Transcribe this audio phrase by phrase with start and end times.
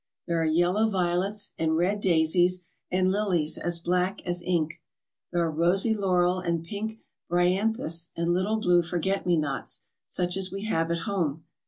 [0.25, 4.81] There are yellow violets and red daisies and lilies as black as ink.
[5.31, 10.51] There are rosy laurel and pink bryanthus and little blue forget me nots such as
[10.51, 11.43] we have at home.